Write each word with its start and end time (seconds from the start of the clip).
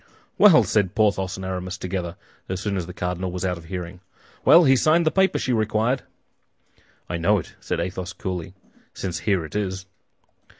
"Well!" 0.39 0.63
said 0.63 0.95
Porthos 0.95 1.37
and 1.37 1.45
Aramis 1.45 1.77
together, 1.77 2.15
as 2.49 2.59
soon 2.59 2.75
as 2.75 2.87
the 2.87 2.91
cardinal 2.95 3.31
was 3.31 3.45
out 3.45 3.59
of 3.59 3.65
hearing, 3.65 3.99
"well, 4.43 4.63
he 4.63 4.75
signed 4.75 5.05
the 5.05 5.11
paper 5.11 5.37
she 5.37 5.53
required!" 5.53 6.01
"I 7.07 7.17
know 7.17 7.37
it," 7.37 7.53
said 7.59 7.79
Athos, 7.79 8.11
coolly, 8.13 8.55
"since 8.95 9.19
here 9.19 9.45
it 9.45 9.55
is." 9.55 9.85